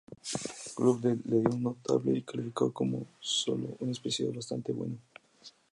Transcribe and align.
Club 0.77 1.01
le 1.05 1.15
dio 1.39 1.51
un 1.51 1.61
notable 1.61 2.09
y 2.13 2.15
lo 2.21 2.25
calificó 2.25 2.73
como 2.73 3.05
"sólo 3.19 3.77
un 3.81 3.91
episodio 3.91 4.33
bastante 4.33 4.71
bueno". 4.71 4.97